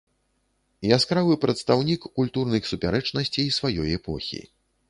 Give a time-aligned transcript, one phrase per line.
[0.97, 4.43] Яскравы прадстаўнік культурных супярэчнасцей сваёй эпохі.